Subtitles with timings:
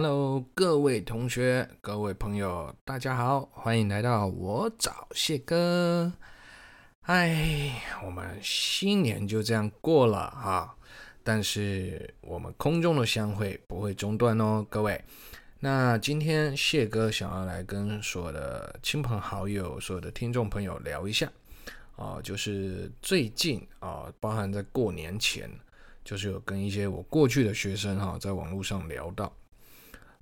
[0.00, 6.12] Hello，各位同学、各位朋友，大家好，欢迎来到我找谢哥。
[7.00, 10.72] 哎，我们新年就这样过了哈，
[11.24, 15.04] 但是我们空中的相会不会中断哦，各位。
[15.58, 21.28] 那今天谢哥想要来跟所有的亲朋好友、所有的听众朋友聊一下
[21.96, 25.50] 啊，就是最近啊，包含在过年前，
[26.04, 29.32] 就是有跟一些我过去的学生哈，在网络上聊到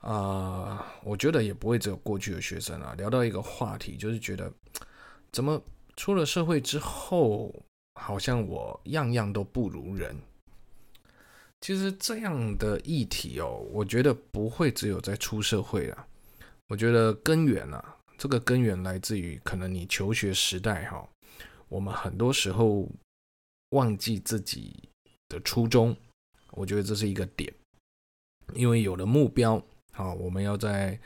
[0.06, 4.52] 啊，我觉得也不会只有过去的学生啊，聊到一个话题，就是觉得
[5.32, 5.60] 怎么
[5.96, 7.52] 出了社会之后，
[8.00, 10.16] 好像我样样都不如人。
[11.60, 16.06] 其实这样的议题哦，我觉得不会只有在出社会啊。
[16.68, 21.08] 我觉得根源啊，这个根源来自于可能你求学时代哈，
[21.68, 22.88] 我们很多时候
[23.70, 24.88] 忘记自己
[25.28, 25.96] 的初衷。
[26.52, 27.52] 我觉得这是一个点，
[28.54, 29.60] 因为有了目标
[29.96, 30.98] 啊，我们要在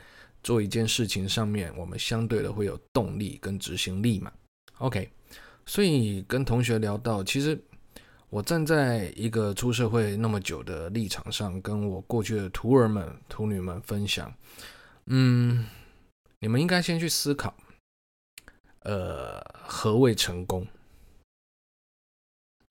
[0.43, 4.31] 做一件事情上面，我们相对的会有动力跟执行力嘛。
[4.77, 5.09] OK，
[5.65, 7.59] 所以跟同学聊到，其实。
[8.31, 14.33] 我站在一个出社会那么久的立场上，跟我过去的徒儿们、徒女们分享，
[15.07, 15.67] 嗯，
[16.39, 17.53] 你们应该先去思考，
[18.83, 20.65] 呃，何谓成功？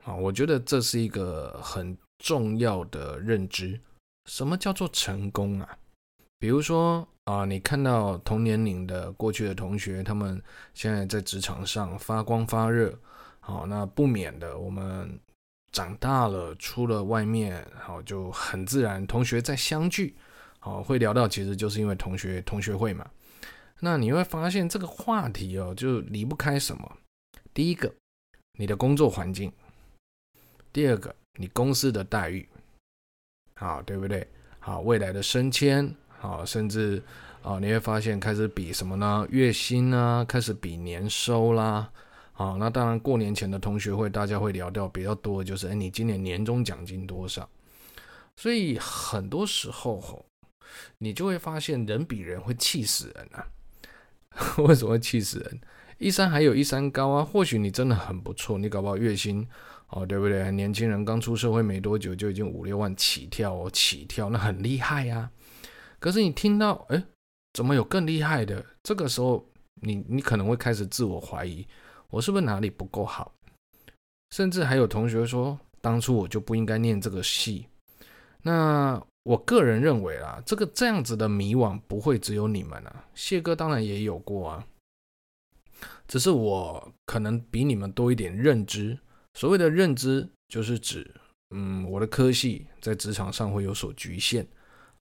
[0.03, 3.79] 啊，我觉得这是一个很重要的认知。
[4.25, 5.77] 什么叫做成功啊？
[6.41, 10.43] 比如说啊，你看到同年龄的过去的同学，他们
[10.75, 12.99] 现在在职场上发光发热，
[13.39, 15.21] 好，那不免的我们。
[15.73, 19.07] 长大了，出了外面，好就很自然。
[19.07, 20.17] 同学再相聚，
[20.59, 23.09] 好会聊到，其实就是因为同学同学会嘛。
[23.79, 26.97] 那你会发现这个话题哦，就离不开什么？
[27.55, 27.95] 第一个，
[28.59, 29.49] 你的工作环境；
[30.73, 32.49] 第二个，你公司的待遇，
[33.55, 34.27] 好对不对？
[34.59, 37.03] 好，未来的升迁，好，甚至
[37.43, 39.27] 啊，你会发现开始比什么呢？
[39.31, 40.23] 月薪啊？
[40.23, 41.91] 开始比年收啦。
[42.35, 47.49] 啊，那当然，过年前的同学会，大家会聊到比较多，就是哎，你今年年终奖金多少？
[48.37, 50.25] 所以很多时候吼，
[50.99, 53.49] 你就会发现，人比人会气死人啊！
[54.65, 55.61] 为什么会气死人？
[55.99, 57.25] 一山还有一山高啊！
[57.25, 59.47] 或许你真的很不错，你搞不好月薪
[59.89, 60.51] 哦，对不对？
[60.53, 65.31] 年轻人刚出社会没多久，就已经五六万起跳哦，起跳，那很厉害呀。
[66.01, 67.05] 可是你听到，哎，
[67.53, 68.65] 怎么有更厉害的？
[68.83, 69.47] 这个时候，
[69.83, 71.65] 你你可能会开始自我怀疑。
[72.09, 73.33] 我是不是哪里不够好？
[74.31, 77.67] 甚至还有同学说，当初我就不应该念这个系。
[78.43, 84.67] 那我个人认为啊，这个这样子的迷惘不会只有你们啊，谢哥当然也有过啊。
[86.09, 88.99] 只是我可能比你们多一点认知。
[89.35, 91.09] 所谓的认知，就是指，
[91.55, 94.47] 嗯，我的科系在职场上会有所局限。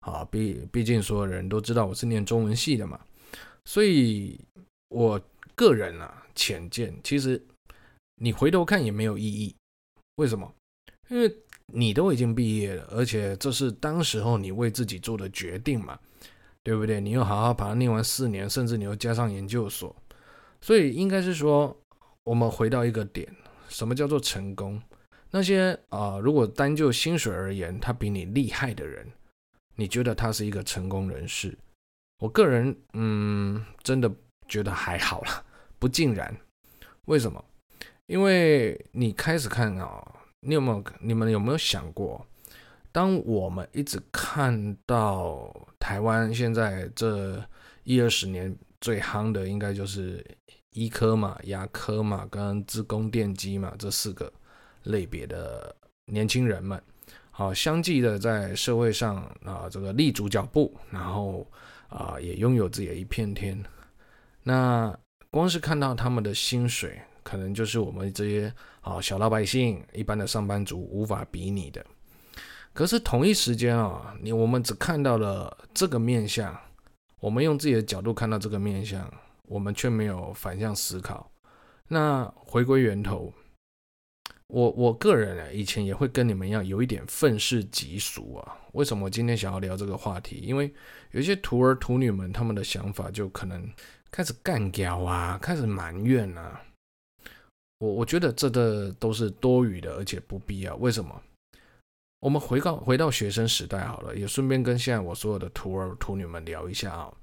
[0.02, 3.00] 啊，毕毕竟所有人都知道我是念中文系的嘛，
[3.66, 4.40] 所以
[4.90, 5.22] 我
[5.56, 6.16] 个人啊。
[6.36, 7.42] 浅见，其实
[8.16, 9.54] 你回头看也没有意义。
[10.16, 10.50] 为什么？
[11.10, 11.30] 因为
[11.66, 16.00] 你都已经毕业了，而且这是当时候你为自己做的决定嘛，
[16.64, 17.02] 对不对？
[17.02, 19.94] 你又好好把它念完四年，甚至你又加上研究所，
[20.62, 21.76] 所以应该是说，
[22.24, 23.28] 我们回到一个点：
[23.68, 24.82] 什么叫做成功？
[25.32, 29.06] 那些啊、如果单就薪水而言，他比你厉害的人，
[29.80, 31.58] 你觉得他是一个成功人士？
[32.20, 34.12] 我个人，嗯，真的
[34.46, 35.42] 觉得还好啦。
[35.80, 36.36] 不尽然，
[37.06, 37.42] 为什么？
[38.08, 40.06] 因为你开始看啊，
[40.42, 40.84] 你有没有？
[41.00, 42.28] 你们有没有想过，
[42.92, 47.42] 当我们一直看到台湾现在这
[47.86, 50.22] 一二十年最夯的，应该就是
[50.72, 54.30] 医科嘛、牙科嘛、跟自工电机嘛这四个
[54.84, 55.74] 类别的
[56.08, 56.84] 年轻人们，
[57.40, 61.48] 好，相继的在社会上啊这个立足脚步，然后
[61.88, 63.64] 啊也拥有自己的一片天，
[64.44, 64.94] 那。
[65.32, 71.86] 光是看到他们的薪水，可能就是我们这些啊小老百姓、一般的上班族无法比拟的。
[72.74, 76.54] 可是同一时间啊，你我们只看到了这个面相，
[77.20, 79.10] 我们用自己的角度看到这个面相，
[79.44, 81.32] 我们却没有反向思考。
[81.88, 83.32] 那回归源头，
[84.50, 88.58] 我我个人呢，以前也会跟你们一样，有一点愤世嫉俗啊。
[88.74, 90.42] 为什么我今天想要聊这个话题？
[90.44, 90.72] 因为
[91.12, 93.68] 有些徒儿徒女们，他们的想法就可能。
[94.12, 96.60] 开始干掉啊，开始埋怨啊，
[97.78, 100.76] 我我觉得这个都是多余的，而且不必要。
[100.78, 101.22] 为什么？
[102.20, 107.14] 我们回到回到学生时代好了，也顺便跟现在我所有的徒儿徒女们聊一下啊。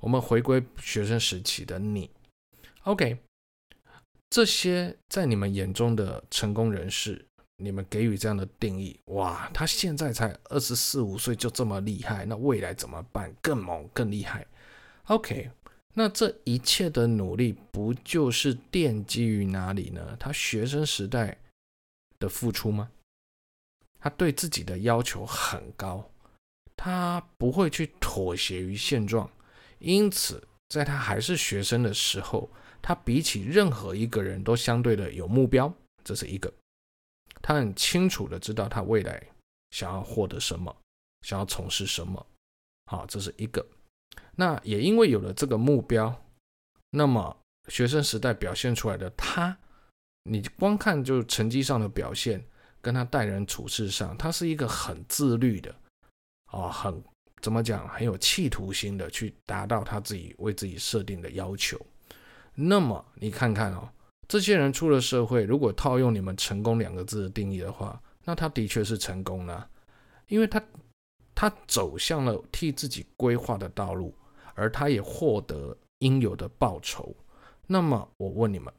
[0.00, 2.10] 我们回归学生时期的你
[2.82, 3.16] ，OK？
[4.32, 7.22] 这些在你们眼中的成功人士，
[7.58, 13.30] 你们给予这样的定义，哇，他现在才二十四五岁就这么厉害，那未来怎么办？
[13.42, 14.46] 更猛、更厉害。
[15.08, 15.50] OK，
[15.92, 20.16] 那这一切的努力不就是奠基于哪里呢？
[20.18, 21.36] 他学生时代
[22.18, 22.90] 的付出吗？
[24.00, 26.10] 他对自己的要求很高，
[26.74, 29.30] 他不会去妥协于现状，
[29.78, 32.48] 因此在他还是学生的时候，
[32.82, 36.52] 他比起任何一个人都相对的有目标，这是一个。
[37.40, 39.22] 他很清楚的知道他未来
[39.70, 40.76] 想要获得什么，
[41.22, 42.24] 想要从事什么，
[42.86, 43.64] 好，这是一个。
[44.34, 46.24] 那也因为有了这个目标，
[46.90, 47.36] 那么
[47.68, 49.56] 学生时代表现出来的他，
[50.24, 52.44] 你光看就是成绩上的表现，
[52.80, 55.74] 跟他待人处事上，他是一个很自律的，
[56.46, 57.02] 啊，很
[57.40, 61.80] 怎么讲，很有企图心的去达到他自己为自己设定的要求。
[62.54, 63.88] 那么你看看哦。
[64.28, 69.68] 这些人出了社会，如果套用你们“成功”两个字的定义的话，那他的确是成功了，
[70.28, 70.62] 因为他
[71.34, 74.14] 他走向了替自己规划的道路，
[74.54, 77.14] 而他也获得应有的报酬。
[77.66, 78.72] 那么我问你们，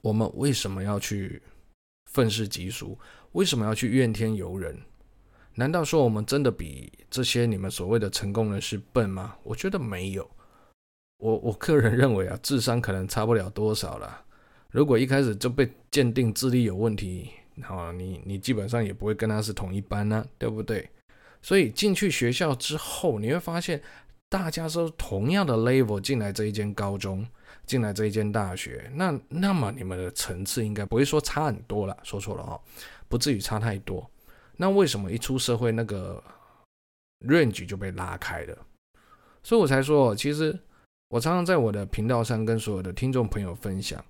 [0.00, 1.40] 我们为什么要去
[2.10, 2.98] 愤世嫉俗？
[3.32, 4.76] 为什么要去怨天尤人？
[5.54, 9.36] 难道说我们真的比这些你们所谓的成功人士笨吗？
[9.44, 10.28] 我觉得没有。
[11.18, 14.24] 我我个人认为啊，智商可能差不了多少了。
[14.70, 17.30] 如果一开始就被鉴定智力有问题，
[17.62, 20.88] 好，你你基本上也不会跟他是同一班呢，对不对？
[21.40, 23.80] 所以进去学校之后，你会发现
[24.28, 27.26] 大家都同样的 level 进来这一间高中，
[27.64, 32.60] 进来这一间大学，那那么你们的层次应该不会说差很多了，说错了哦，
[33.08, 34.08] 不至于差太多。
[34.56, 36.22] 那为什么一出社会那个
[37.20, 38.58] range 就被拉开了？
[39.42, 40.58] 所以我才说，其实。
[41.08, 44.04] 我常常在我的频道上跟所有的听众朋友分享，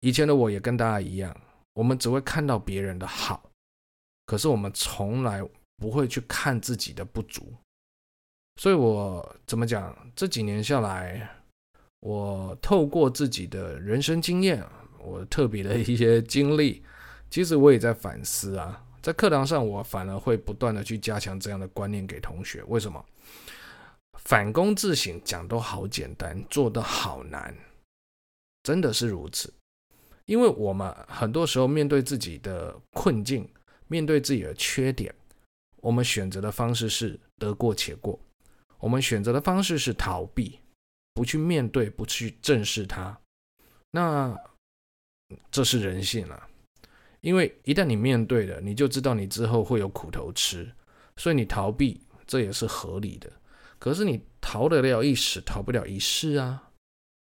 [0.00, 1.34] 以前的我也跟大家一样，
[1.74, 3.48] 我们只会看到别人的好，
[4.26, 5.40] 可是我们从来
[5.76, 7.54] 不会去看自己的不足。
[8.60, 9.96] 所以我怎么讲？
[10.16, 11.30] 这几年下来，
[12.00, 14.64] 我透过自己的人生经验，
[14.98, 16.82] 我特别的一些经历，
[17.30, 18.82] 其实我也在反思啊。
[19.00, 22.64] 在课堂上，我反而会不断的去加强这样的观念给同学。
[22.64, 23.04] 为什么？
[24.26, 27.56] 反躬自省讲都好简单，做得好难，
[28.64, 29.52] 真的是如此。
[30.24, 33.48] 因为我们很多时候面对自己的困境，
[33.86, 35.14] 面对自己的缺点，
[35.76, 38.18] 我们选择的方式是得过且过，
[38.80, 40.58] 我们选择的方式是逃避，
[41.14, 43.16] 不去面对，不去正视它。
[43.92, 44.36] 那
[45.52, 46.48] 这是人性啊，
[47.20, 50.68] 因为一旦你面对了，你就知道你之后会有苦头吃，
[51.16, 53.30] 所以你逃避，这也是合理的。
[53.78, 56.70] 可是你逃得了一时，逃不了一世啊！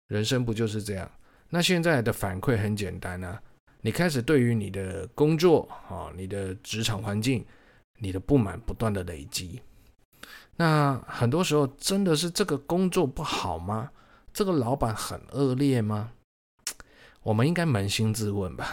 [0.08, 1.10] 人生不就是这样？
[1.50, 3.42] 那现在的反馈很简单啊，
[3.82, 7.46] 你开始对于你的工作啊、你的职场环境、
[8.00, 9.62] 你的不满不断的累积。
[10.56, 13.92] 那很多时候真的是这个工作不好吗？
[14.32, 16.12] 这个老板很恶劣吗？
[17.24, 18.68] 我们应该扪心自问吧，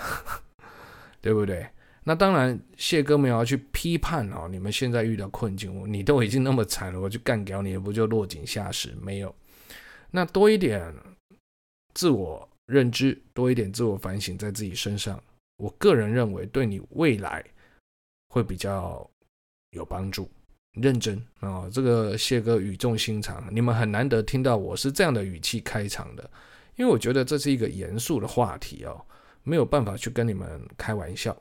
[1.20, 1.68] 对不对？
[2.08, 4.46] 那当然，谢哥没有要去批判哦。
[4.48, 8.94] 你们现在遇到困境，你都已经那么惨了，我就干掉你，不就落井下石？
[9.02, 9.34] 没有，
[10.12, 10.94] 那多一点
[11.94, 15.20] 自我认知，多一点自我反省在自己身上，
[15.56, 17.44] 我个人认为对你未来
[18.28, 19.10] 会比较
[19.72, 20.30] 有帮助。
[20.80, 26.30] 认真啊、哦，这个谢哥语重心长，你们很难得听到我是这样的语气开场的，
[26.76, 29.04] 因为我觉得这是一个严肃的话题哦，
[29.42, 31.36] 没有办法去跟你们开玩笑。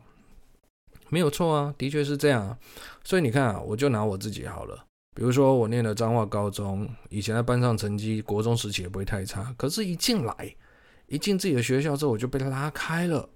[1.09, 2.57] 没有错啊，的确是这样啊。
[3.03, 4.85] 所以你看啊，我就拿我自己好了。
[5.13, 9.55] 比如说，我念了彰化高中，以前在班上成绩，国中时期也不会太差。
[9.57, 10.53] 可是，一进来，
[11.07, 13.29] 一进自己的学校之后，我就被拉开了。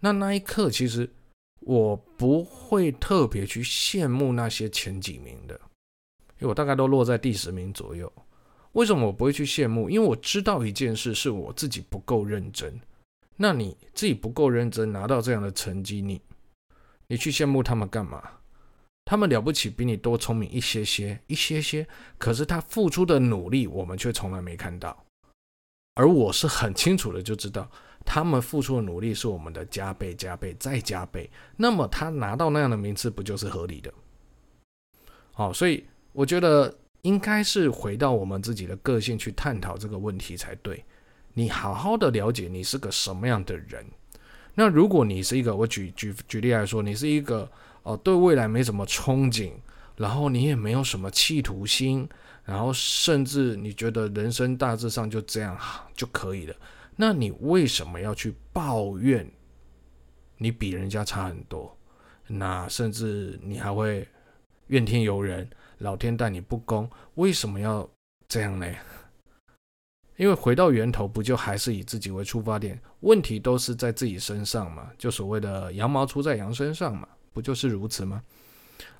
[0.00, 1.10] 那那一刻，其实
[1.58, 5.60] 我不会特别去羡慕那些前几名的，
[6.38, 8.12] 因为我大概都落在第十名左右。
[8.72, 9.90] 为什么我不会去羡慕？
[9.90, 12.78] 因为我知道一件事，是我自己不够认真。
[13.36, 16.20] 那你自己不够认真，拿到这样的成绩，你。
[17.08, 18.22] 你去羡慕他们干嘛？
[19.04, 21.86] 他们了不起，比你多聪明一些些，一些些。
[22.18, 25.04] 可是他付出的努力，我们却从来没看到。
[25.94, 27.68] 而我是很清楚的就知道，
[28.04, 31.28] 他们付出的努力是我们的加倍、加倍再加倍。
[31.56, 33.92] 那么他拿到那样的名次，不就是合理的？
[35.32, 40.84] 好，所以我觉得应该是回到我们自己的个性去探讨这个问题才对。
[41.32, 43.84] 你好好的了解你是个什么样的人。
[44.58, 47.48] 那如果你是一个，我举举举例来说，你是一个
[47.84, 49.52] 哦、对未来没什么憧憬，
[49.94, 52.08] 然后你也没有什么企图心，
[52.42, 55.56] 然后甚至你觉得人生大致上就这样
[55.94, 56.56] 就可以了，
[56.96, 59.24] 那你为什么要去抱怨
[60.38, 61.78] 你比人家差很多，
[62.26, 64.08] 那甚至你还会
[64.66, 65.48] 怨天尤人，
[65.78, 67.88] 老天待你不公，为什么要
[68.26, 68.66] 这样呢？
[70.18, 72.78] 因为回到源头，不就还是以自己为出发点？
[73.00, 78.20] 问题都是在自己身上嘛，就所谓的羊毛出在羊身上嘛，不就是如此吗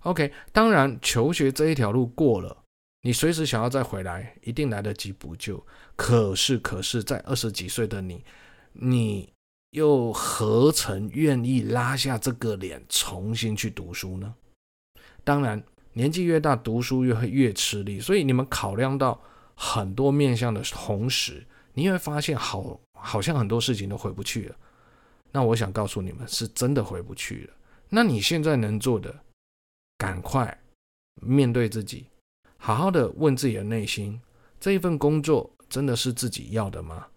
[0.03, 2.57] ？OK，当然求学这一条路过了，
[3.03, 5.61] 你随时想要再回来，一定来得及补救。
[5.97, 8.25] 可是，可是在二十几岁的你，
[8.73, 9.29] 你
[9.73, 14.33] 又何曾愿意拉下这个脸重新去读书呢？
[15.25, 15.61] 当然，
[15.95, 19.21] 年纪越大，读书越会越吃力，所以你们考量到。
[19.61, 24.57] 很多面向的同时，你会发现好，好像很多事情都回不去了。
[25.33, 27.55] 那我想告诉你们，是真的回不去了。
[27.89, 29.13] 那你现在能做的，
[29.99, 30.57] 赶快
[31.21, 32.07] 面对自己，
[32.57, 34.21] 好好的问自己的内心：
[34.61, 37.09] 这一份工作真的是自己要的吗？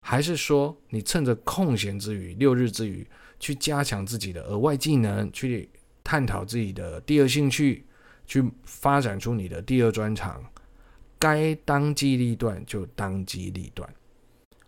[0.00, 3.06] 还是说，你趁着空闲之余、六日之余，
[3.38, 5.68] 去加强自己的额外技能，去
[6.02, 7.84] 探讨自己的第二兴趣，
[8.26, 10.42] 去发展出你的第二专长？
[11.26, 13.92] 该当机立断就当机立断，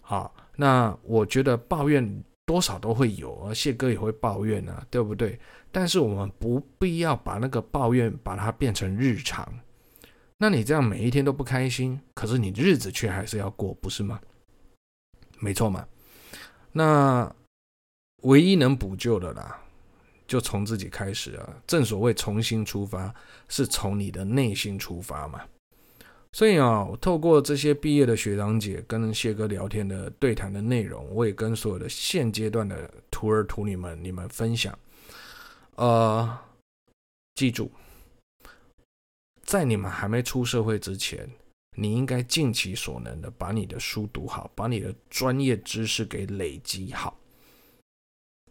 [0.00, 5.38] 好，那我觉得抱怨多少都会有啊，谢哥也会抱怨啊，对不对？
[5.70, 9.48] 但是我们不必要把那个抱怨把它变成日常，
[10.38, 14.20] 那你这样每一天都不开心，可是你日子却还是要过，不是吗？
[15.38, 15.86] 没错嘛，
[16.72, 17.32] 那
[18.22, 19.60] 唯一能补救的啦，
[20.26, 23.14] 就从自己开始啊，正所谓重新出发，
[23.46, 25.40] 是从你的内心出发嘛。
[26.38, 34.78] 所以啊，我透过这些毕业的学长姐跟谢哥聊天的对谈的内容，我也跟所有的现阶段的徒儿徒女们你们分享。
[35.74, 36.38] 呃，
[37.34, 37.72] 记住，
[39.42, 41.28] 在你们还没出社会之前，
[41.76, 47.18] 你应该尽其所能的把你的书读好，把你的专业知识给累积好。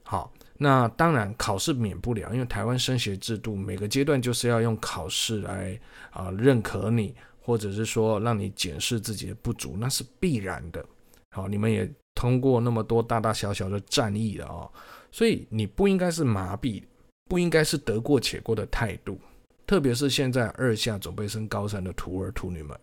[0.03, 5.79] 好，那当然考试免不了，因为台湾升学制度每个阶段就是要用考试来
[6.11, 7.15] 啊、认可你。
[7.47, 10.85] 或者是说让你检视自己的不足，那是必然的。
[11.31, 14.69] 好，你们也通过那么多大大小小的战役了哦，
[15.13, 16.83] 所以你不应该是麻痹，
[17.29, 19.17] 不应该是得过且过的态度。
[19.65, 22.77] 特别是现在二下准备升高三的徒儿徒女们，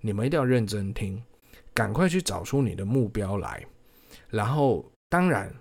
[0.00, 1.22] 你们一定要认真听，
[1.74, 3.62] 赶快去找出你的目标来。
[4.30, 5.54] 然后，当然，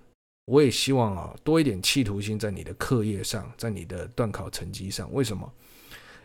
[0.45, 5.13] 我也希望啊，多一点企图心在你的课业上，在你的段考成绩上。
[5.13, 5.51] 为什么？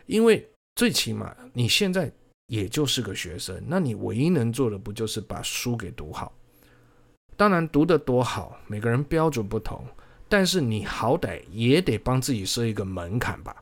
[0.05, 2.09] 因为最起码你现在。
[2.51, 6.33] 也就是个学生，那你唯一能做的不就是把书给读好？
[7.37, 9.81] 当然读得多好，每个人标准不同，
[10.27, 13.55] 但是你好歹也得帮自己设一个门槛吧？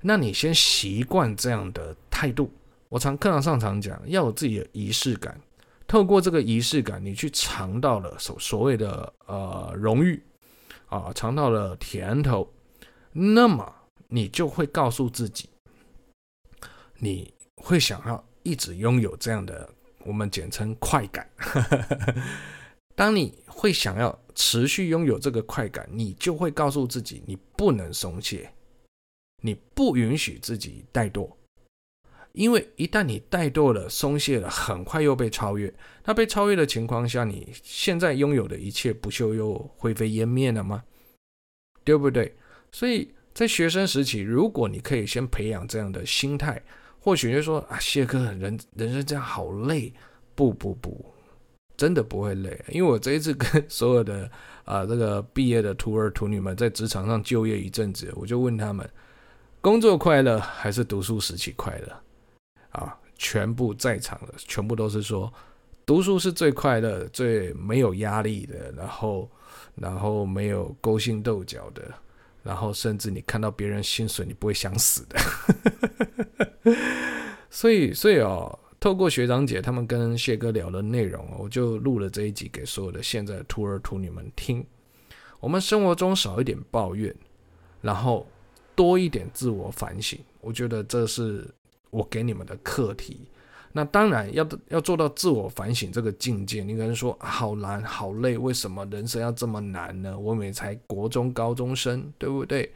[0.00, 2.50] 那你先习惯这样的态度。
[2.88, 5.40] 我常课堂上常讲，要有自己的仪式感，
[5.86, 10.20] 透过这个仪式感，你去尝到了所所谓的呃荣誉
[10.88, 12.52] 啊，尝到了甜头，
[13.12, 13.72] 那么
[14.08, 15.48] 你就会告诉自己，
[16.98, 17.32] 你。
[17.62, 19.68] 会想要一直拥有这样的，
[20.04, 21.30] 我们简称快感。
[22.96, 28.50] 当你会想要持续拥有这个快感，你就会告诉自己，你不能松懈，
[29.42, 31.30] 你不允许自己怠惰，
[32.32, 35.72] 因为一旦你怠惰了、松懈了，很快又被超越。
[36.04, 40.82] 那被超越的情况下，你现在拥有的一切，不就又灰飞烟灭了吗？
[41.84, 42.36] 对不对？
[42.72, 46.60] 所以在学生时期，如果你可以先培养这样的心态。
[47.02, 49.92] 或许就说啊，谢哥，人人生这样好累。
[50.34, 51.04] 不不不，
[51.76, 54.28] 真的不会累，因为我这一次跟 所有的
[54.64, 58.88] 啊这个毕业的徒儿徒女们在职场上就业一阵子，我就问他们，
[59.60, 62.02] 工作快乐还是读书时期快乐？
[62.70, 65.30] 啊，全部在场的全部都是说，
[65.84, 69.30] 读书是最快乐、最没有压力的，然后
[69.74, 71.82] 然后没有勾心斗角的。
[72.42, 75.20] 然后甚至你看到别人薪水，你不会想死的。
[77.50, 84.64] 所以，所以哦，透过学长姐他们跟谢哥聊的内容，我就录了这一集给所有的现在的徒儿徒女们听。
[85.40, 87.14] 我们生活中少一点抱怨，
[87.80, 88.26] 然后
[88.74, 90.18] 多一点自我反省。
[90.40, 91.44] 我觉得这是
[91.90, 93.28] 我给你们的课题。
[93.72, 100.18] 那当然要要做到自我反省这个境界，你可能说好难好累，为什么人生要这么难呢？
[100.18, 102.70] 我们才国中高中生，对不对？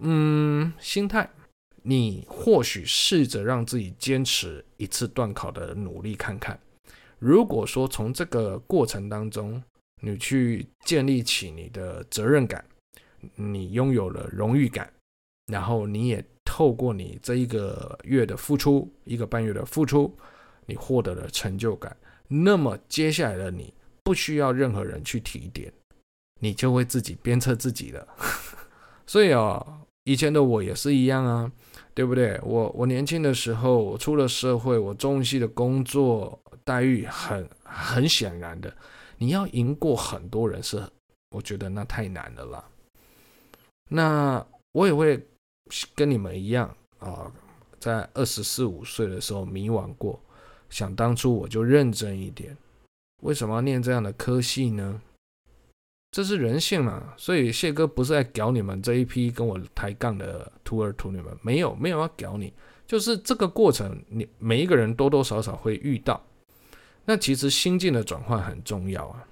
[0.00, 1.30] 嗯，心态，
[1.84, 6.58] 你或许试着让自己坚持一次段考的努力看看。
[7.18, 9.62] 如果说从这个过程当中，
[10.02, 12.64] 你去建立起你的责任感，
[13.36, 14.92] 你拥有了荣誉感，
[15.46, 16.24] 然后你也。
[16.46, 20.14] 透过你这一个月的付出，一个半月的付出，
[20.66, 21.96] 你获得了成就感。
[22.28, 23.74] 那么接下来的你
[24.04, 25.72] 不需要任何人去提点，
[26.40, 28.06] 你就会自己鞭策自己了。
[29.04, 31.50] 所以啊，以前的我也是一样啊，
[31.94, 32.38] 对不对？
[32.42, 38.74] 我我年轻的时候，我出了社会，我中文系的工作待遇很很显然的，
[39.18, 40.82] 你要赢过很多人是，
[41.30, 42.64] 我觉得那太难了啦。
[43.88, 45.24] 那我也会
[45.94, 47.30] 跟你们一样啊，
[47.78, 50.18] 在二十四五岁的时候迷惘过，
[50.70, 52.56] 想当初我就认真一点，
[53.22, 55.00] 为什么要念这样的科系呢？
[56.14, 62.52] 这是人性嘛，所以谢哥不是在屌你们这一批跟我抬杠的徒儿徒女们，没有没有要屌你，
[62.86, 66.24] 就是这个过程，你每一个人多多少少会遇到。
[67.04, 69.26] 那其实心境的转换很重要啊。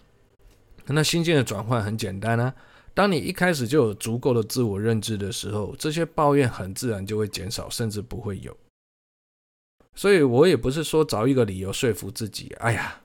[0.86, 2.52] 那心境的转换很简单啊，
[2.94, 8.56] 当你一开始就有足够的自我认知的时候，这些抱怨很自然就会减少，甚至不会有。
[9.94, 13.01] 所以我也不是说找一个理由说服自己，哎呀。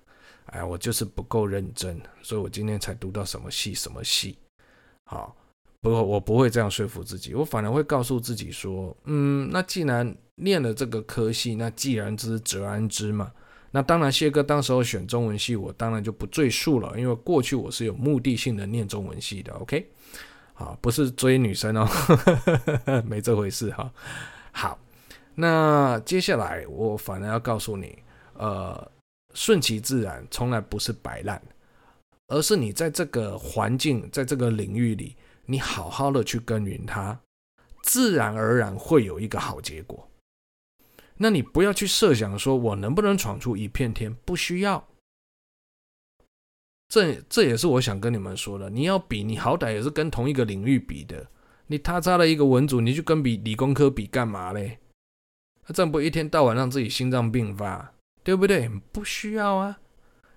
[0.47, 4.37] 哎，我就是不够认真，所以我今天才读到什么系什么系。
[5.03, 5.35] 好，
[5.81, 13.31] 不过我不会这样说服自己，我反而会告诉自己说，嗯，那既然念了这个科系，那既然知则安之嘛。
[13.71, 19.51] 那当然，谢哥当时候选中文系，我当然就不赘述了，因为过去我是有目的性的念中文系的。
[19.53, 19.85] OK，
[20.53, 21.87] 好，不是追女生哦，
[23.05, 23.91] 没这回事哈。
[24.53, 24.79] 好，
[25.35, 27.97] 那接下来我反而要告诉你，
[28.35, 28.91] 呃。
[29.37, 31.39] 顺其自然从来不是摆烂，
[32.25, 35.15] 而是你在这个环境，在这个领域里，
[35.45, 37.19] 你好好的去耕耘它，
[37.83, 40.09] 自然而然会有一个好结果。
[41.17, 44.87] 那你不要去设想说我能不能闯出一片天，不需要。
[46.89, 48.71] 这这也是我想跟你们说的。
[48.71, 51.27] 你要比，你好歹也是跟同一个领域比的。
[51.67, 54.79] 你他差了一个文组，你去跟比理工科比干嘛嘞？
[55.67, 57.93] 那这样不一天到晚让自己心脏病发？
[58.27, 58.67] 对不对？
[58.91, 59.79] 不需要啊！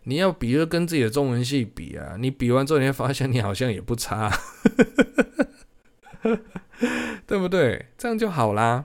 [0.05, 2.15] 你要比就跟自己的中文系比啊！
[2.21, 4.31] 你比完之后，你会发现你好像也不差，
[7.27, 7.87] 对不对？
[7.99, 8.85] 这样就好啦。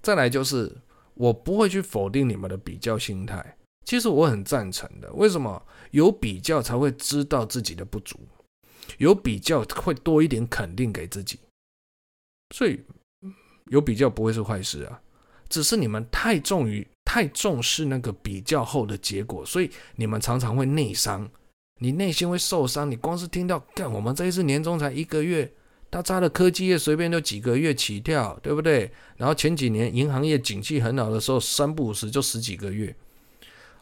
[0.00, 0.72] 再来就是，
[1.14, 3.56] 我不会去否定你们的比较心态。
[3.84, 5.12] 其实我很赞成的。
[5.14, 5.60] 为什么？
[5.90, 8.20] 有比较才会知道自己的不足，
[8.98, 11.40] 有比较会多一点肯定给自己。
[12.54, 12.80] 所以
[13.72, 15.00] 有比较不会是坏事啊，
[15.48, 16.86] 只是你们太重于。
[17.14, 21.30] 太重视那个比较后的结果，所以你们常常会内伤，
[21.80, 22.90] 你内心会受伤。
[22.90, 25.48] 你光是听到，干我们这一次年终才一个月，
[25.92, 28.90] 他扎的科技业随便就几个月起跳，对不对？
[29.16, 32.92] 然后前几年银行业景气很好的时候，三不五时就十几个月。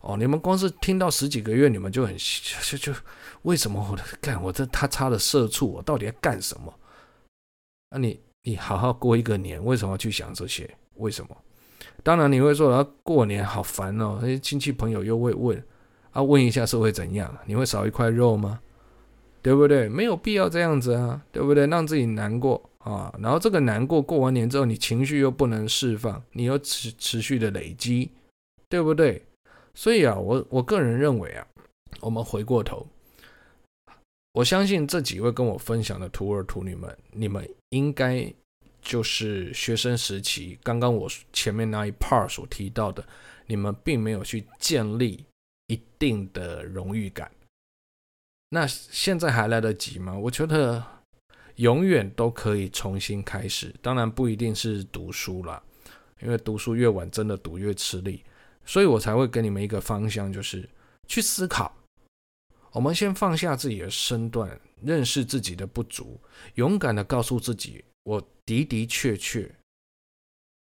[0.03, 3.01] 哦，你们光是听到十几个月，你们就很就就就
[3.45, 6.75] 为什么我的干我这他插的社畜，我到底要干什么？
[7.92, 10.68] 那、你你好好过一个年，为什么要去想这些？
[10.97, 11.35] 为什么？
[12.02, 15.64] 当然你会说，啊，过年好烦哦，那些亲戚朋友又会问，
[16.10, 17.32] 啊，问一下是会怎样？
[17.46, 18.60] 你会少一块肉吗？
[19.40, 19.88] 对不对？
[19.88, 21.66] 没有必要这样子啊，对不对？
[21.66, 28.10] 让自己难过啊，然后这个难过过完年之后，你情绪又不能释放，你又持持续的累积，
[28.68, 29.24] 对不对？
[29.74, 31.46] 所以啊，我我个人认为啊，
[32.00, 32.86] 我们回过头，
[34.32, 38.34] 我相信这几位跟我分享的徒儿徒女们，你们应该。
[38.83, 43.07] 就是学生时期，刚刚我前面那一 part 所提到的，
[43.47, 45.25] 你们并没有去建立
[45.68, 47.31] 一定的荣誉感。
[48.51, 50.14] 那现在还来得及吗？
[50.14, 50.85] 我觉得
[51.57, 53.75] 永远都可以重新开始。
[53.81, 55.62] 当然不一定是读书了，
[56.21, 58.23] 因为读书越晚，真的读越吃力。
[58.64, 60.68] 所以我才会给你们一个方向，就是
[61.09, 61.75] 去思考。
[62.73, 66.21] 我们先放下自己的身段，认识自己的不足，
[66.55, 67.85] 勇敢地告诉自己。
[68.05, 69.55] 我的的确确，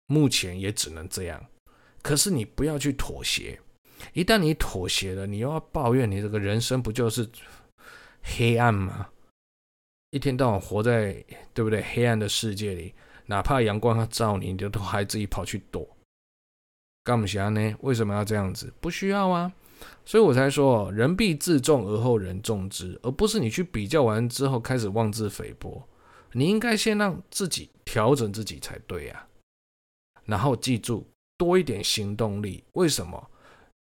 [0.06, 1.44] 目前也只能这样。
[2.02, 3.61] 可是你不要去妥协，
[4.12, 7.28] 一旦你妥协了，你又要抱怨，你这个人生不就是
[8.22, 9.08] 黑暗吗？
[10.11, 12.94] 一天到晚活在对不对黑暗的世界里，
[13.26, 15.88] 哪怕阳光要照你，你就都还自己跑去躲。
[17.04, 17.74] 干不下呢？
[17.80, 18.72] 为什么要这样子？
[18.80, 19.52] 不需要啊。
[20.04, 25.88] 所以我才说，人必自重而后人重之，而不是你去比较完之后开始妄自菲薄。
[26.32, 29.26] 你应该先让自己调整自己才对呀，
[30.24, 32.64] 然后记住多一点行动力。
[32.72, 33.30] 为什么？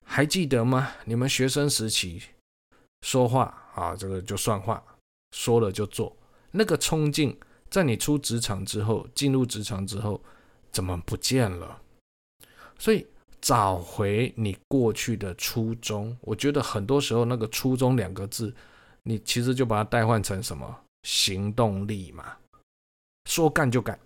[0.06, 0.92] 还记得吗？
[1.06, 2.22] 你们学生时期
[3.02, 3.44] 说话
[3.76, 4.84] 啊，这个就算话，
[5.32, 6.16] 说了就做，
[6.52, 7.38] 那个冲劲，
[7.70, 10.22] 在你出职场之后，进入职场之后，
[10.72, 11.82] 怎么不见了？
[12.78, 13.08] 所以
[13.40, 18.54] 找回你过去的初衷，我觉得很多时候那个初衷两个字，
[19.04, 20.84] 你其实就把它代换成什么？
[21.04, 22.38] 行动力嘛。
[23.26, 23.98] 说干就干，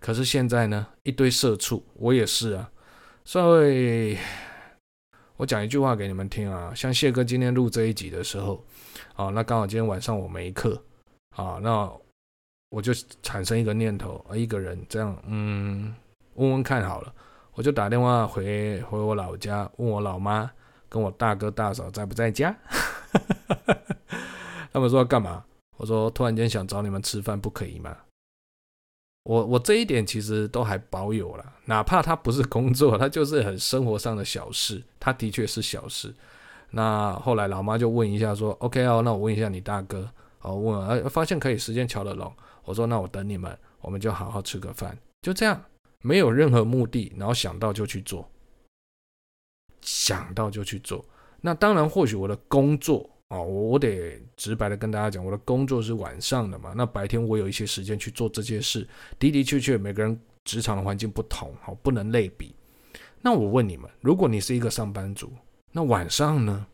[0.00, 2.70] 可是现在呢，一堆社畜，我也是啊。
[3.24, 4.18] 所以，
[5.36, 8.62] 我讲一句话给你们听啊，像谢哥今天录这一集的时候，
[9.14, 10.82] 啊，那刚好今天晚上我没课，
[11.36, 11.90] 啊，那
[12.68, 15.94] 我就产生一个念头，一个人这样，嗯，
[16.34, 17.12] 问问看好了，
[17.54, 20.50] 我就打电话回回我老家，问我老妈
[20.88, 22.54] 跟我大哥大嫂在不在家。
[24.72, 25.44] 他们说干嘛？
[25.76, 27.96] 我说突然间想找你们吃饭，不可以吗？
[29.24, 36.14] 我我这一点其实都还保有了，哪怕他不是工作，他就是很生活上的小事，他的确是小事。
[36.70, 40.08] 那后来老妈就问一下说：“OK 哦，那我问一下你大哥。”
[40.42, 42.30] 哦，问，哎，发现可以时间乔得拢。
[42.64, 45.64] 我说：“那我等你们，我们就好好吃个饭。”就这样，
[46.02, 48.28] 没有任何目的，然后想到就去做，
[49.80, 51.02] 想到就去做。
[51.40, 53.08] 那当然，或许我的工作。
[53.34, 58.86] 哦，我我得直白的跟大家讲，我的工作是晚上的嘛，那白天我有一些时间去做这些事。
[59.18, 62.54] 的的确确，每个人职场的环境不同，好，不能类比。
[63.20, 65.32] 那我问你们，如果你是一个上班族，
[65.72, 66.64] 那晚上呢？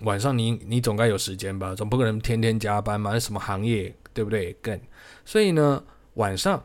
[0.00, 1.74] 晚上你你总该有时间吧？
[1.74, 3.18] 总不可能天天加班嘛？
[3.18, 4.54] 什么行业，对不对？
[4.62, 4.80] 更
[5.26, 6.64] 所以呢，晚上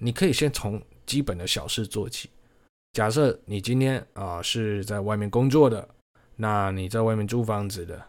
[0.00, 2.30] 你可以先从基本的小事做起。
[2.94, 5.86] 假设你今天啊、是在外面工作的。
[6.36, 8.04] 那你在外面租房子的，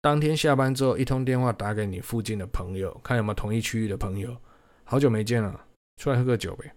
[0.00, 4.36] 当天下班之后，一通电话打给你附近的朋友，看有没有同一区域的朋友，
[4.84, 5.64] 好久没见了，
[5.96, 6.72] 出来喝个酒呗。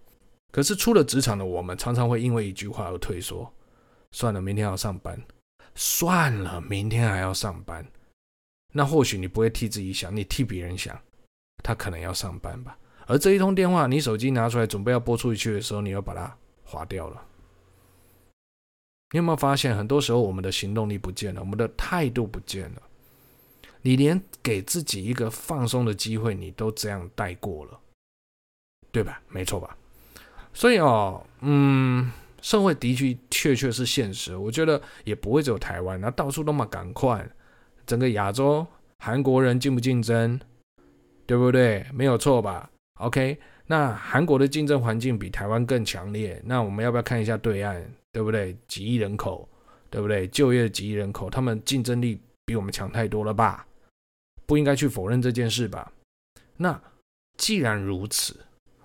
[0.52, 3.52] 可是出了职场的我们，常常会因为一句话而退缩，
[4.12, 5.20] 算了，明天要上班，
[5.74, 7.84] 算了，明天还要上班。
[8.72, 10.98] 那或许你不会替自己想，你替别人想，
[11.62, 12.78] 他可能要上班吧。
[13.06, 17.26] 而这一通电话，你手机拿出来准备要拨出去的时候，你又把它划掉了。
[19.12, 22.82] 你有没有发现，很多时候我们的行动力不见了，我们的态度不见了，
[23.82, 27.78] 你连给自己一个放松的机会，你都这样带过了，
[28.90, 29.20] 对吧？
[29.28, 29.76] 没错吧？
[30.54, 37.28] 所以哦，嗯，社会的确确确是现实，我觉得也不会只有台湾，那到处都嘛赶快，
[37.86, 38.66] 整个亚洲，
[38.98, 40.40] 韩国人竞不竞争，
[41.26, 41.86] 对不对？
[41.92, 47.82] 没有错吧？OK，那韩国的竞争环境比台湾更强烈，那我们要不要看一下对岸？
[48.12, 48.56] 对不对？
[48.68, 49.48] 几亿人口，
[49.88, 50.26] 对不对？
[50.28, 53.66] 就业几亿人口，他们竞争力比我们强太多了吧？
[54.44, 55.90] 不应该去否认这件事吧？
[56.58, 56.78] 那
[57.38, 58.36] 既然如此，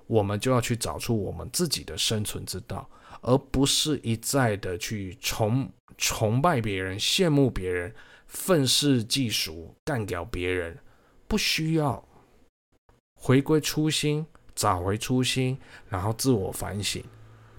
[0.05, 2.89] 我们就要去找出我们自己的生存之道，
[3.21, 7.93] 而不是一再的去崇崇拜别人、羡慕别人、
[8.27, 10.77] 愤世嫉俗、干掉别人。
[11.27, 12.07] 不需要
[13.19, 14.25] 回归初心，
[14.57, 15.55] 找回初心，
[15.87, 17.01] 然后自我反省。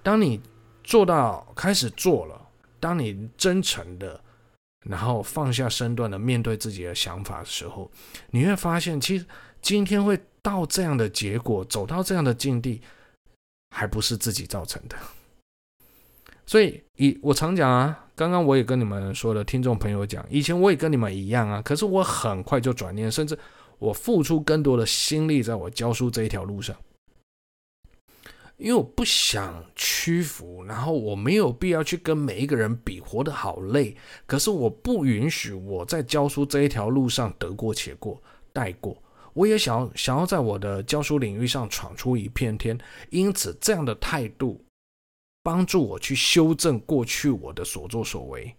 [0.03, 0.41] 当你
[0.83, 2.49] 做到开始做了，
[2.81, 4.21] 当你真诚的，
[4.85, 7.89] 然后放下身段的面对自己的想法的时候，
[8.31, 9.25] 你会发现，其实
[9.63, 12.83] 今天会到这样的结果，走到这样的境地，
[13.71, 14.97] 还不是自己造成的。
[16.47, 23.39] 所以，以我常讲啊，刚刚我也跟你们说的听众朋友讲，以前我也跟你们一样啊，可是我很快就转念，甚至
[23.79, 26.75] 我付出更多的心力在我教书这一条路上。
[28.59, 33.97] 因为我不想屈服，然后我没有必要去跟每一个人比，活得好累。
[34.27, 38.21] 可是我不允许我在教书这一条路上得过且过、
[38.53, 39.01] 带过。
[39.33, 42.77] 我也想想要在我的教书领域上闯出一片天。
[43.11, 44.61] 因此，这样的态度
[45.44, 48.53] 帮助我去修正过去我的所作所为，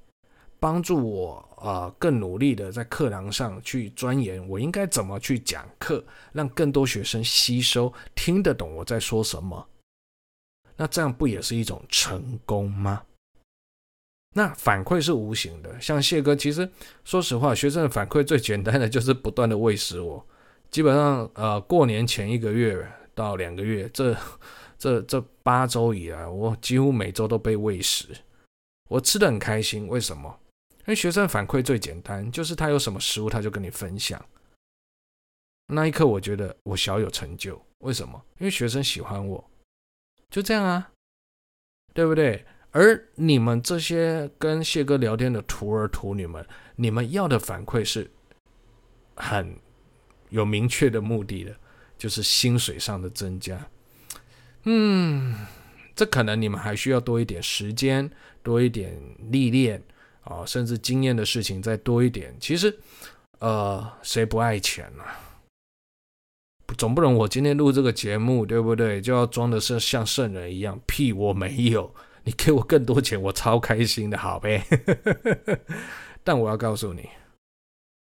[0.62, 9.68] 帮助我啊、呃、更努力的在课堂上去钻研我应该怎么去讲课，让更多学生吸收、听得懂我在说什么。
[10.80, 13.04] 那这样不也是一种成功吗？
[14.34, 16.70] 那反馈是无形的，像谢哥，其实
[17.04, 20.26] 说实话，学生的反馈最简单的就是不断的喂食我。
[20.72, 24.16] 基本上，呃，过年前一个月到两个月，这
[24.78, 28.08] 这这八周以来，我几乎每周都被喂食，
[28.88, 29.86] 我吃得很开心。
[29.88, 30.40] 为什么？
[30.82, 34.24] 因为学生反馈最简单，就是他有什么食物，他就跟你分享。
[35.74, 37.62] 那一刻，我觉得我小有成就。
[37.80, 38.24] 为什么？
[38.38, 39.44] 因为学生喜欢我。
[40.30, 40.92] 就这样啊，
[41.94, 42.46] 对不对？
[42.72, 48.10] 而你们这些跟谢哥聊天的徒儿徒女们，你们要的反馈是
[49.16, 49.56] 很
[50.30, 51.56] 有明确的目的的，
[51.98, 53.60] 就是薪水上的增加。
[54.66, 55.34] 嗯，
[55.96, 58.08] 这可能你们还需要多一点时间，
[58.44, 58.96] 多一点
[59.32, 59.82] 历练
[60.22, 62.36] 啊，甚至经验的事情再多一点。
[62.40, 62.78] 其实，
[63.40, 65.04] 呃，谁不爱钱呢？
[66.78, 69.02] 总不能我今天录这个节目，对不对？
[69.02, 70.80] 就要装的是像圣人一样？
[70.86, 71.94] 屁，我没有。
[72.24, 74.64] 你给我更多钱，我超开心的，好呗。
[76.24, 77.10] 但我要告诉你，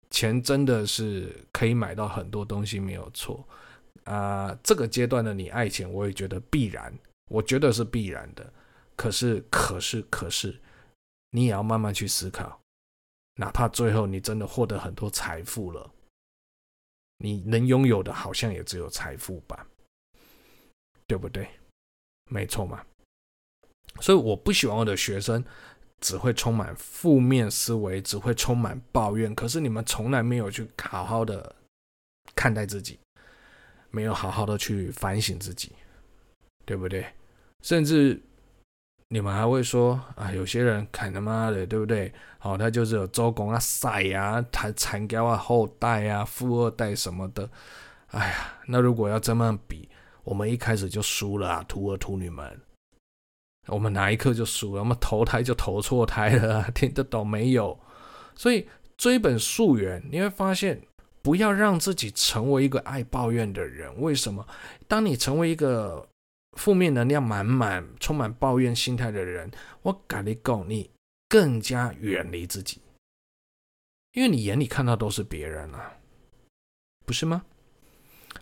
[0.10, 3.46] 钱真的是可以买到很多东西，没有错
[4.06, 6.92] 啊、这个阶段的你爱钱，我也觉得必然，
[7.30, 8.52] 我觉得是必然的。
[8.96, 10.60] 可是，可是，可是，
[11.32, 12.60] 你也要慢慢去思考，
[13.36, 15.92] 哪怕最后你真的获得很多财富了。
[17.20, 19.68] 你能拥有的好像也只有财富吧，
[21.06, 21.48] 对不对？
[22.30, 22.84] 没错嘛。
[24.02, 25.44] 所以我不喜欢我的学生
[26.02, 29.34] 只会充满负面思维，只会充满抱怨。
[29.36, 31.56] 可是你们从来没有去好好的
[32.36, 32.98] 看待自己，
[33.92, 35.74] 没有好好的去反省自己，
[36.66, 37.06] 对不对？
[37.64, 38.22] 甚至。
[39.12, 42.14] 你们还会说啊，有些人看他妈的，对不对？
[42.38, 47.50] 好、哦，他就是有周公啊、赛啊、他残掉啊、后代啊、富二代什么的。
[48.12, 49.90] 哎呀，那如果要这么比，
[50.24, 52.62] 我们一开始就输了啊，徒儿徒女们。
[53.68, 54.82] 我们哪一刻就输了？
[54.82, 57.80] 我们投胎就投错胎了， 听得懂没有？
[58.36, 60.82] 所以追本溯源，你会发现，
[61.22, 63.92] 不要让自己成为一个爱抱怨的人。
[64.02, 64.46] 为什么？
[64.88, 66.09] 当你成为一个
[66.54, 69.50] 负面能量满满、充满抱怨心态的人，
[69.84, 70.90] 我敢你讲，你
[71.28, 72.82] 更加远离自己，
[74.14, 75.94] 因为你眼里看到都是别人啊，
[77.06, 77.44] 不是吗？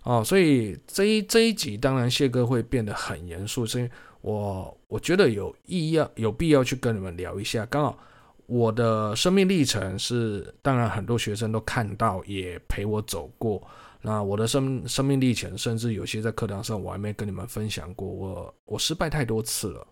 [0.04, 3.90] 哦，所以这一这一集当然谢哥会变得很严肃，所以
[4.22, 7.66] 我我觉得有意要有必要去跟你们聊一下。
[7.66, 8.00] 刚好
[8.46, 13.62] 我的生命历程是，当然很多学生都看到，也陪我走过。
[14.02, 18.08] 那我的生生命历程，甚至有些在课堂上我还没跟你们分享过。
[18.08, 19.88] 我我失败太多次了。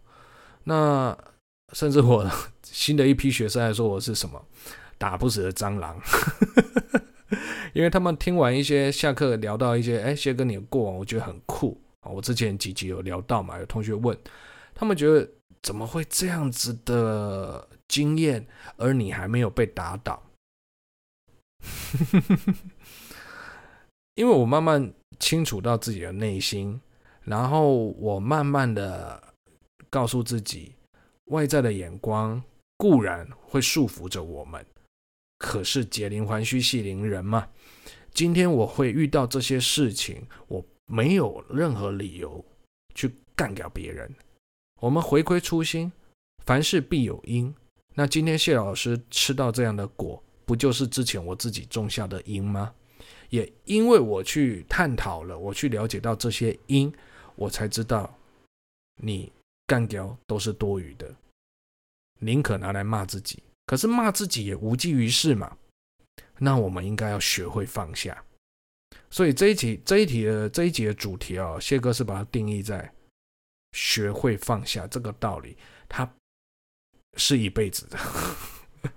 [0.63, 1.17] 那
[1.73, 2.29] 甚至我
[2.63, 4.43] 新的一批学生还说我是什么
[4.97, 5.99] 打不死的蟑螂，
[7.73, 12.09] 因为他们听完一些下课聊到一些，哎，谢哥你的过往，我觉得很酷啊。
[12.09, 14.17] 我之前几集有聊到嘛，有同学问，
[14.73, 15.27] 他们觉得
[15.61, 20.21] 怎么会这样子的经验，而你还没有被打倒？
[24.15, 26.79] 因为我慢慢清楚到自己的内心，
[27.23, 29.21] 然后我慢慢的
[29.89, 30.73] 告诉自己，
[31.25, 32.41] 外在的眼光
[32.77, 34.65] 固然会束缚着我们，
[35.37, 37.47] 可是解铃还须系铃人嘛。
[38.13, 42.43] 今天我会遇到这些事情，我没有任何理由
[42.93, 44.09] 去干掉别人。
[44.81, 45.91] 我们回归初心，
[46.45, 47.53] 凡事必有因。
[47.93, 52.73] 那今天谢老师吃到这样的果，不就是之前我自己种下的因吗？
[53.29, 56.93] 也因为我去探讨了，我去了解到这些因，
[57.35, 58.17] 我才知道
[59.01, 59.31] 你
[59.65, 61.13] 干掉都是多余的，
[62.19, 63.41] 宁可拿来骂自己。
[63.65, 65.57] 可是骂自己也无济于事嘛。
[66.37, 68.23] 那我们应该要学会放下。
[69.09, 72.93] 所以这一题这一题的这一集的主题啊、哦，谢哥是把它定义在
[73.73, 75.57] 学会放下这个道理，
[75.89, 76.09] 它
[77.17, 77.97] 是一辈子的。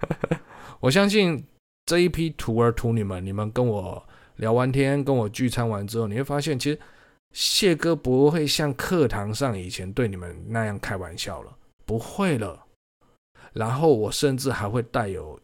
[0.80, 1.44] 我相信
[1.86, 4.07] 这一批徒儿徒女们，你们跟我。
[4.38, 6.79] 聊完天，跟我聚餐完之后，你会发现，其实
[7.33, 12.64] 谢哥不会像课堂上以前对你们那样开玩笑了，不会了。
[13.53, 15.38] 然后我甚至还会带有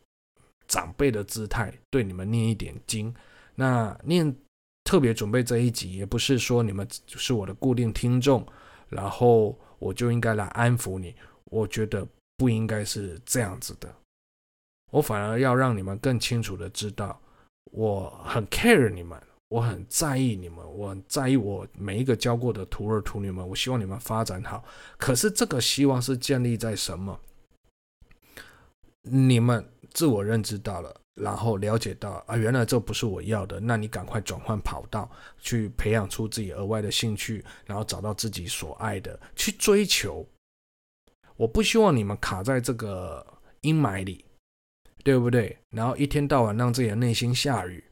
[0.69, 3.13] 长辈的姿态对你们念一点经。
[3.55, 4.35] 那念
[4.85, 8.47] 特别准备这一集，也不是说你们是我的固定听众，
[8.89, 11.15] 然后我就应该来安抚你。
[11.47, 13.93] 我觉得不应该是这样子的，
[14.91, 17.21] 我反而要让你们更清楚的知道。
[17.73, 23.47] 我很 care 你们，我很在意你们，我很在意我每一个教过的徒儿徒女们。
[23.49, 24.65] 我希望你们发展好。
[24.97, 27.19] 可是这个希望是建立在什么？
[29.03, 33.61] 你们自我认知到了，然后了解到啊，原来这不是我要的。
[33.61, 40.27] 那你赶快转换跑道，去培养出自己额外的兴趣，然后找到自己所爱的，去追求。
[41.37, 43.27] 我不希望你们卡在这个
[43.61, 44.25] 阴霾里。
[45.05, 45.57] 对不对？
[45.71, 47.85] 然后一天到晚让自己的内心下雨，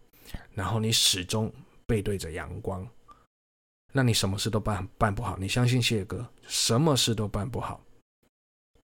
[0.54, 1.52] 然后你始终
[1.86, 2.88] 背对着阳光，
[3.92, 5.36] 那你什么事都办办不好。
[5.36, 7.84] 你相信谢哥，什么事都办不好，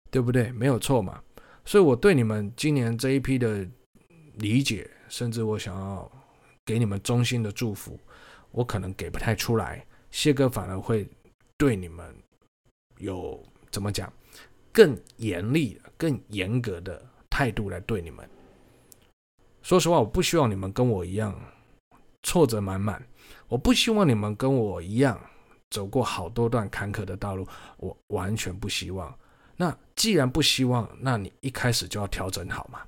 [0.09, 0.53] 对不对？
[0.53, 1.21] 没有错嘛。
[1.65, 3.67] 所以我对你们今年这一批的
[4.35, 6.09] 理解，甚至我想要
[6.65, 7.99] 给你们衷心的祝福，
[8.51, 9.85] 我可能给不太出来。
[10.11, 11.05] 谢哥反而会
[11.57, 12.15] 对你们
[12.99, 14.11] 有怎么讲，
[14.71, 17.05] 更严厉、更严格的。
[17.33, 18.29] 态度来对你们。
[19.63, 21.35] 说实话，我不希望你们跟我一样
[22.21, 23.03] 挫折满满。
[23.47, 25.19] 我不希望你们跟我一样
[25.71, 27.47] 走过好多段坎坷的道路。
[27.77, 29.11] 我完全不希望。
[29.57, 32.81] 那既然不希望，那你一开始就要调整好嘛。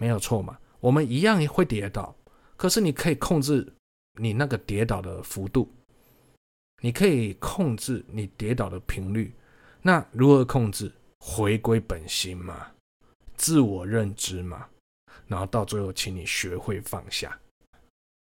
[0.00, 0.58] 没有错嘛。
[0.80, 2.12] 我们一样会跌倒，
[2.56, 3.72] 可是你可以控制
[4.20, 5.70] 你那个跌倒的幅度，
[6.82, 9.32] 你可以控制你跌倒的频率。
[9.80, 10.90] 那如何控制？
[11.26, 12.66] 回归本心嘛，
[13.34, 14.66] 自我认知嘛，
[15.26, 17.34] 然后到最后，请你学会放下，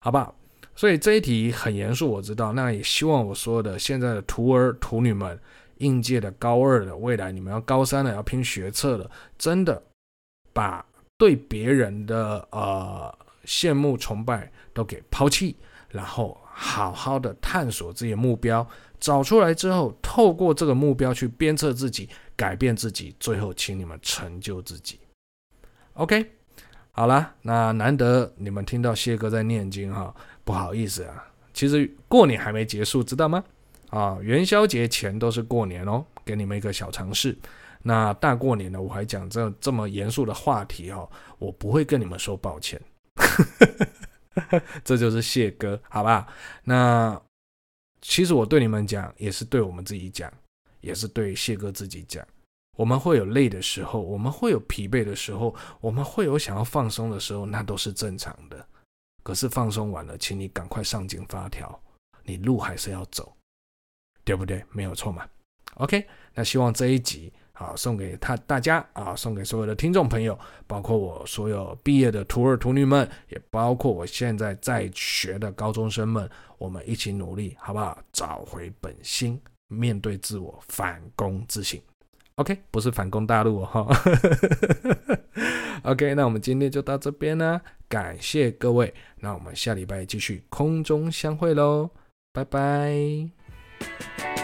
[0.02, 0.34] 好不好？
[0.76, 2.52] 所以这一题很严肃，我知道。
[2.52, 5.40] 那也希望我说的现在的徒儿徒女们，
[5.78, 9.82] 应届的高二的，未来你们要高三了，要拼学测了，真的
[10.52, 10.84] 把
[11.16, 15.56] 对别人的呃羡慕、崇拜都给抛弃，
[15.88, 18.66] 然后好好的探索自己的目标，
[18.98, 22.08] 找出来之后，透过这个目标去鞭策自己，
[22.40, 24.98] 改变自己，最后请你们成就自己。
[25.92, 26.24] OK，
[26.90, 33.44] 好了，那难得你们听到谢哥在念经哈，不好意思啊，其实过年还没结束，知道吗？
[33.90, 37.36] 啊，元宵节前都是过年哦，给你们一个小尝试。
[37.82, 41.06] 那大过年的，我还讲这这么严肃的话题哦，
[41.38, 42.80] 我不会跟你们说抱歉，
[44.82, 46.26] 这就是谢哥，好吧？
[46.64, 47.20] 那
[48.00, 50.32] 其实我对你们讲，也是对我们自己讲，
[50.80, 52.26] 也是对谢哥自己讲。
[52.76, 58.66] 我们会有累的时候，我们会有疲惫的时候，我们会有想要放松的时候，那都是正常的。
[59.22, 61.78] 可是放松完了，请你赶快上紧发条，
[62.24, 63.32] 你路还是要走。
[64.22, 64.62] 对不对？
[64.70, 65.26] 没有错嘛。
[65.76, 77.98] OK，那希望这一集啊，送给他大家啊，送给所有的听众朋友，包括我所有毕业的徒儿徒女们，也包括我现在在学的高中生们，我们一起努力，好不好？
[78.12, 81.80] 找回本心，面对自我，反攻自省。
[82.34, 83.94] OK，不是反攻大陆、哦。
[85.84, 91.90] OK，那我们今天就到这边呢，感谢各位，那我们下礼拜继续空中相会喽，
[92.32, 94.39] 拜拜。